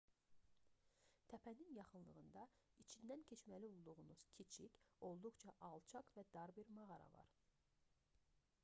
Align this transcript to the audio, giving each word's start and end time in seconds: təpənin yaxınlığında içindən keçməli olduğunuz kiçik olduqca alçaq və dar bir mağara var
təpənin 1.33 1.75
yaxınlığında 1.79 2.45
içindən 2.85 3.25
keçməli 3.33 3.69
olduğunuz 3.75 4.25
kiçik 4.41 4.81
olduqca 5.11 5.55
alçaq 5.71 6.11
və 6.19 6.27
dar 6.39 6.57
bir 6.59 6.75
mağara 6.81 7.09
var 7.21 7.33